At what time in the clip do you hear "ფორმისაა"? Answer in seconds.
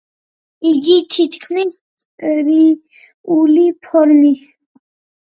3.89-4.81